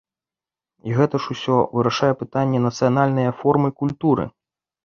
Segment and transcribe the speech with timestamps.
[0.89, 4.29] І гэта ж усё вырашае пытанне нацыянальнае формы культуры.